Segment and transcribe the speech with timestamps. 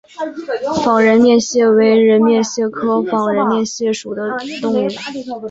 [0.83, 4.87] 仿人面蟹为人面蟹科仿人面蟹属的动物。